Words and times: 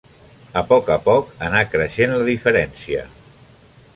A 0.61 0.61
poc 0.71 0.87
a 0.95 0.97
poc 1.07 1.29
anà 1.49 1.61
creixent 1.75 2.15
la 2.21 2.27
diferència. 2.31 3.07